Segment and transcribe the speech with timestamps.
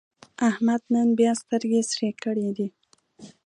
[0.49, 2.67] احمد نن بیا سترګې سرې کړې دي.